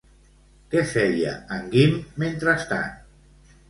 Què 0.71 0.83
feia 0.93 1.35
en 1.59 1.71
Guim 1.77 1.97
mentrestant? 2.27 2.95